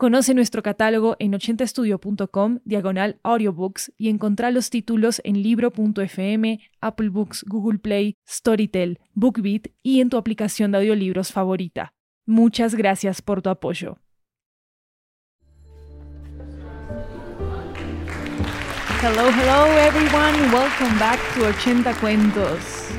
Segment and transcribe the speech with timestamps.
[0.00, 7.44] Conoce nuestro catálogo en 80estudio.com, diagonal audiobooks, y encontrá los títulos en libro.fm, Apple Books,
[7.46, 11.92] Google Play, Storytel, BookBeat y en tu aplicación de audiolibros favorita.
[12.24, 13.98] Muchas gracias por tu apoyo.
[19.02, 22.90] Hello, hello everyone, welcome back to 80 Cuentos.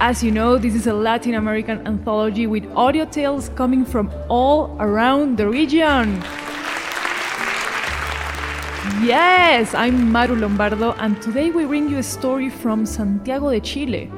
[0.00, 4.74] As you know, this is a Latin American anthology with audio tales coming from all
[4.78, 6.22] around the region.
[9.02, 14.10] Yes, I'm Maru Lombardo, and today we bring you a story from Santiago de Chile.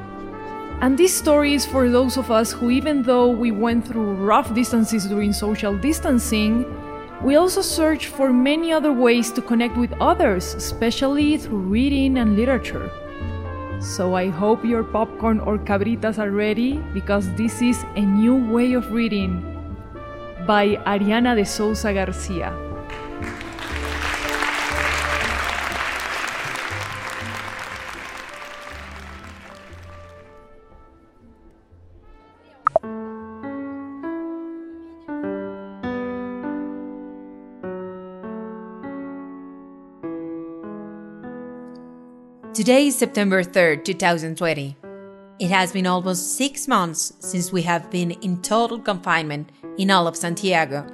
[0.81, 4.51] And this story is for those of us who, even though we went through rough
[4.55, 6.65] distances during social distancing,
[7.21, 12.35] we also search for many other ways to connect with others, especially through reading and
[12.35, 12.89] literature.
[13.79, 18.73] So I hope your popcorn or cabritas are ready because this is A New Way
[18.73, 19.45] of Reading
[20.47, 22.70] by Ariana de Souza Garcia.
[42.53, 44.75] Today is September 3rd, 2020.
[45.39, 50.05] It has been almost six months since we have been in total confinement in all
[50.05, 50.85] of Santiago,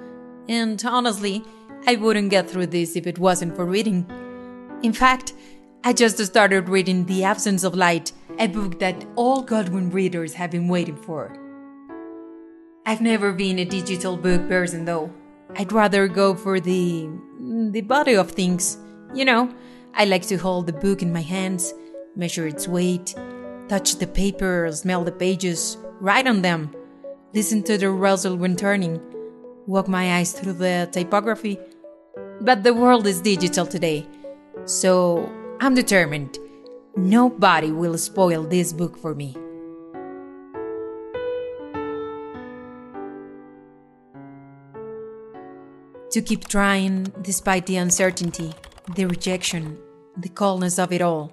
[0.47, 1.43] and honestly,
[1.87, 4.05] I wouldn't get through this if it wasn't for reading.
[4.83, 5.33] In fact,
[5.83, 10.51] I just started reading The Absence of Light, a book that all Godwin readers have
[10.51, 11.35] been waiting for.
[12.85, 15.11] I've never been a digital book person though.
[15.55, 17.09] I'd rather go for the
[17.71, 18.77] the body of things,
[19.15, 19.51] you know,
[19.99, 21.73] I like to hold the book in my hands,
[22.15, 23.15] measure its weight,
[23.67, 26.71] touch the paper, smell the pages, write on them,
[27.33, 29.01] listen to the rustle when turning,
[29.65, 31.57] walk my eyes through the typography.
[32.41, 34.05] But the world is digital today,
[34.65, 35.27] so
[35.59, 36.37] I'm determined.
[36.95, 39.35] Nobody will spoil this book for me.
[46.11, 48.53] To keep trying despite the uncertainty,
[48.95, 49.79] the rejection,
[50.17, 51.31] the coldness of it all,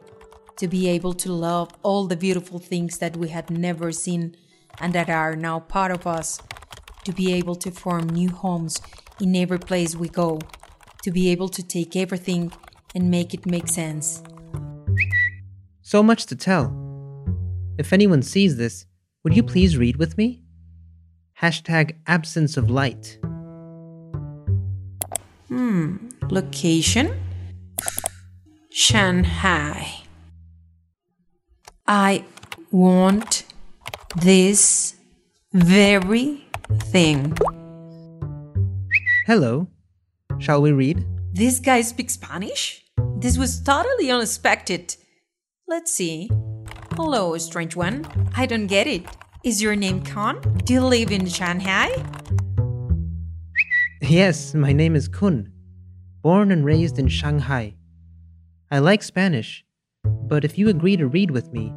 [0.57, 4.37] to be able to love all the beautiful things that we had never seen
[4.81, 6.41] and that are now part of us,
[7.05, 8.81] to be able to form new homes
[9.21, 10.39] in every place we go,
[11.03, 12.53] to be able to take everything
[12.95, 14.23] and make it make sense.
[15.83, 16.73] So much to tell.
[17.79, 18.87] If anyone sees this,
[19.23, 20.43] would you please read with me?
[21.41, 23.19] Hashtag absence of light.
[25.49, 25.97] Hmm,
[26.31, 27.24] location?
[28.77, 30.03] Shanghai.
[31.87, 32.25] I
[32.73, 33.45] want
[34.17, 34.97] this
[35.53, 36.45] very
[36.91, 37.39] thing.
[39.29, 39.69] Hello.
[40.41, 41.07] Shall we read?
[41.33, 42.85] This guy speaks Spanish?
[43.19, 44.97] This was totally unexpected.
[45.69, 46.29] Let's see.
[46.97, 48.05] Hello, strange one.
[48.35, 49.07] I don't get it.
[49.45, 50.41] Is your name Khan?
[50.65, 51.95] Do you live in Shanghai?
[54.03, 55.53] Yes, my name is Kun.
[56.23, 57.77] Born and raised in Shanghai.
[58.71, 59.65] I like Spanish,
[60.05, 61.73] but if you agree to read with me,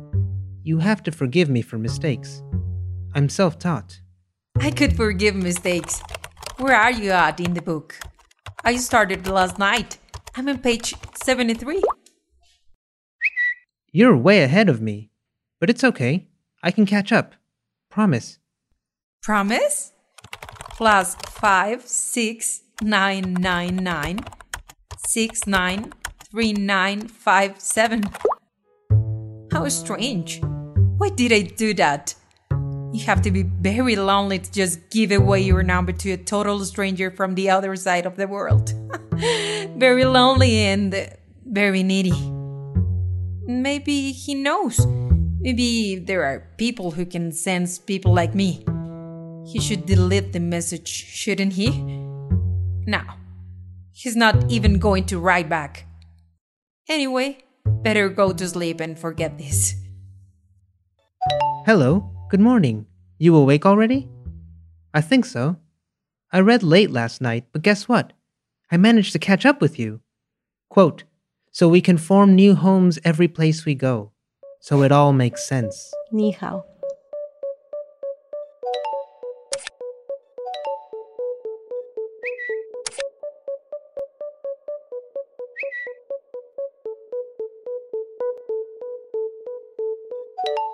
[0.63, 2.41] you have to forgive me for mistakes.
[3.13, 3.99] I'm self taught.
[4.59, 6.01] I could forgive mistakes.
[6.57, 7.99] Where are you at in the book?
[8.63, 9.97] I started last night.
[10.35, 10.93] I'm on page
[11.23, 11.81] 73.
[13.91, 15.11] You're way ahead of me,
[15.59, 16.27] but it's okay.
[16.63, 17.35] I can catch up.
[17.89, 18.39] Promise.
[19.21, 19.93] Promise?
[20.71, 24.19] Plus five six nine nine nine
[25.05, 25.91] six nine
[26.37, 28.03] 3957.
[29.51, 30.39] How strange.
[30.99, 32.13] Why did I do that?
[32.93, 36.63] You have to be very lonely to just give away your number to a total
[36.63, 38.71] stranger from the other side of the world.
[39.77, 41.09] very lonely and
[41.43, 42.13] very needy.
[43.47, 44.85] Maybe he knows.
[45.39, 48.63] Maybe there are people who can sense people like me.
[49.51, 51.71] He should delete the message, shouldn't he?
[52.85, 53.01] No.
[53.91, 55.87] He's not even going to write back.
[56.89, 57.37] Anyway,
[57.83, 59.75] better go to sleep and forget this.
[61.65, 62.85] Hello, good morning.
[63.17, 64.07] You awake already?
[64.93, 65.57] I think so.
[66.31, 68.13] I read late last night, but guess what?
[68.71, 69.99] I managed to catch up with you.
[70.69, 71.03] Quote,
[71.51, 74.11] so we can form new homes every place we go,
[74.61, 75.91] so it all makes sense.
[76.09, 76.63] 你好，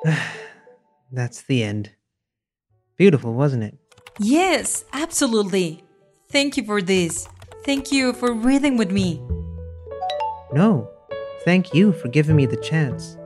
[1.11, 1.91] That's the end.
[2.97, 3.77] Beautiful, wasn't it?
[4.19, 5.83] Yes, absolutely.
[6.29, 7.27] Thank you for this.
[7.65, 9.21] Thank you for reading with me.
[10.51, 10.89] No.
[11.45, 13.17] Thank you for giving me the chance.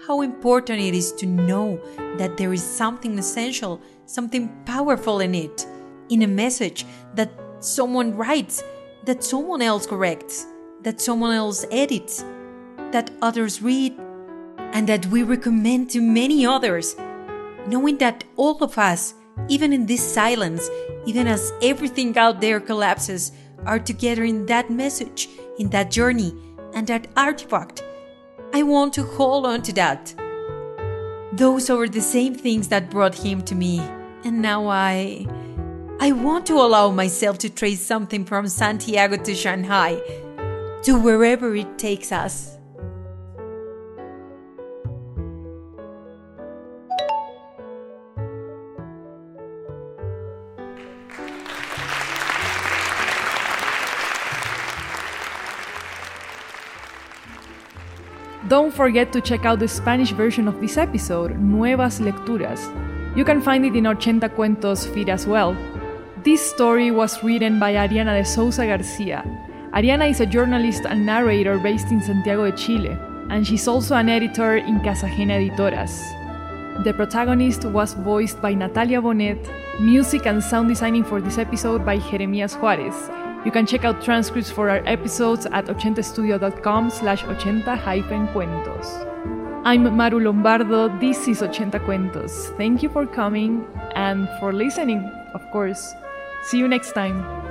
[0.06, 1.80] How important it is to know
[2.18, 5.66] that there is something essential, something powerful in it,
[6.10, 7.32] in a message that
[7.62, 8.62] someone writes,
[9.06, 10.46] that someone else corrects,
[10.82, 12.26] that someone else edits,
[12.92, 13.98] that others read,
[14.74, 16.98] and that we recommend to many others.
[17.68, 19.14] Knowing that all of us,
[19.50, 20.70] even in this silence,
[21.06, 23.32] even as everything out there collapses,
[23.66, 25.30] are together in that message,
[25.60, 26.34] in that journey,
[26.74, 27.84] and that artifact.
[28.54, 30.14] I want to hold on to that.
[31.34, 33.80] Those are the same things that brought him to me,
[34.24, 35.26] and now I.
[36.00, 40.00] I want to allow myself to trace something from Santiago to Shanghai,
[40.84, 42.57] to wherever it takes us.
[58.48, 62.62] Don't forget to check out the Spanish version of this episode, Nuevas Lecturas.
[63.14, 65.54] You can find it in 80 Cuentos feed as well.
[66.24, 69.22] This story was written by Ariana de Souza Garcia.
[69.74, 72.98] Ariana is a journalist and narrator based in Santiago de Chile,
[73.30, 76.00] and she's also an editor in Casajena Editoras.
[76.86, 79.46] The protagonist was voiced by Natalia Bonet,
[79.82, 83.27] music and sound designing for this episode by Jeremias Juarez.
[83.48, 89.64] You can check out transcripts for our episodes at 80studio.com slash 80-cuentos.
[89.64, 92.54] I'm Maru Lombardo, this is 80 Cuentos.
[92.58, 93.66] Thank you for coming
[93.96, 95.94] and for listening, of course.
[96.44, 97.47] See you next time.